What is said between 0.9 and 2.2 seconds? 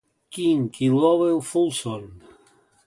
Lowell Fulsom.